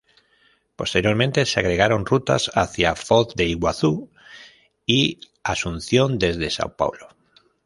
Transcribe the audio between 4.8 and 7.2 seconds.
y Asunción desde Sao Paulo.